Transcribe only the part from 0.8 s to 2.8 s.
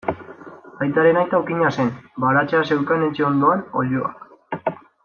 Aitaren aita okina zen, baratzea